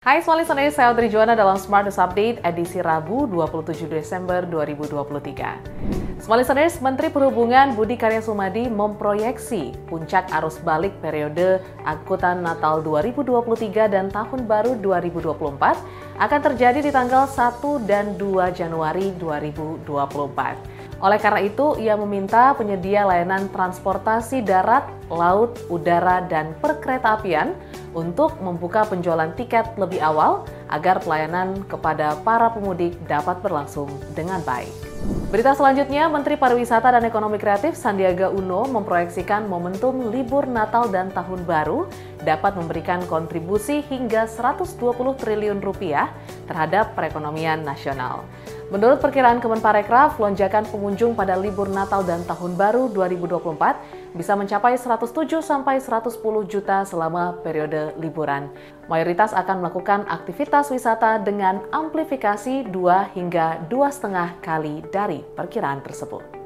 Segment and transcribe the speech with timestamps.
[0.00, 6.24] Hai semua listeners, saya Audrey Juwana dalam Smart News Update edisi Rabu 27 Desember 2023.
[6.24, 13.92] Semua listeners, Menteri Perhubungan Budi Karya Sumadi memproyeksi puncak arus balik periode angkutan Natal 2023
[13.92, 21.00] dan Tahun Baru 2024 akan terjadi di tanggal 1 dan 2 Januari 2024.
[21.00, 27.56] Oleh karena itu, ia meminta penyedia layanan transportasi darat, laut, udara, dan perkeretaapian
[27.96, 34.89] untuk membuka penjualan tiket lebih awal agar pelayanan kepada para pemudik dapat berlangsung dengan baik.
[35.30, 41.46] Berita selanjutnya, Menteri Pariwisata dan Ekonomi Kreatif Sandiaga Uno memproyeksikan momentum libur Natal dan Tahun
[41.46, 41.86] Baru
[42.26, 44.74] dapat memberikan kontribusi hingga 120
[45.22, 46.10] triliun rupiah
[46.50, 48.26] terhadap perekonomian nasional.
[48.70, 55.42] Menurut perkiraan Kemenparekraf, lonjakan pengunjung pada libur Natal dan Tahun Baru 2024 bisa mencapai 107
[55.42, 56.14] sampai 110
[56.46, 58.46] juta selama periode liburan.
[58.86, 66.39] Mayoritas akan melakukan aktivitas wisata dengan amplifikasi 2 hingga 2,5 kali dari perkiraan tersebut.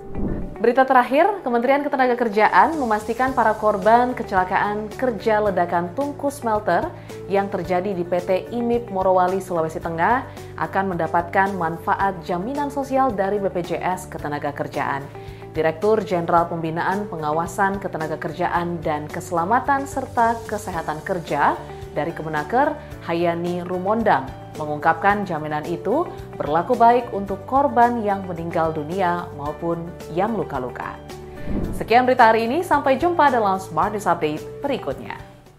[0.64, 6.88] Berita terakhir, Kementerian Ketenagakerjaan memastikan para korban kecelakaan kerja ledakan tungku smelter
[7.28, 10.24] yang terjadi di PT IMIP Morowali, Sulawesi Tengah
[10.56, 15.04] akan mendapatkan manfaat jaminan sosial dari BPJS Ketenagakerjaan.
[15.52, 21.60] Direktur Jenderal Pembinaan Pengawasan Ketenagakerjaan dan Keselamatan serta Kesehatan Kerja
[21.92, 22.72] dari Kemenaker,
[23.04, 26.06] Hayani Rumondang, mengungkapkan jaminan itu
[26.38, 29.82] berlaku baik untuk korban yang meninggal dunia maupun
[30.14, 30.94] yang luka-luka.
[31.76, 35.33] Sekian berita hari ini, sampai jumpa dalam Smart News Update berikutnya.